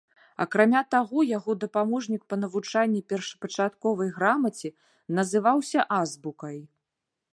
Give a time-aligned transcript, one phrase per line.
[0.43, 4.73] Акрамя таго, яго дапаможнік па навучанні першапачатковай грамаце
[5.21, 6.59] называўся азбукай.